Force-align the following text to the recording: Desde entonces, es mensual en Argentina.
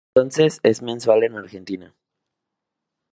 Desde 0.15 0.23
entonces, 0.23 0.59
es 0.63 0.81
mensual 0.81 1.23
en 1.25 1.37
Argentina. 1.37 1.95